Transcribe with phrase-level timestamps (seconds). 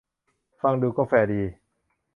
[0.61, 1.41] ฟังดูก็แฟร์ดี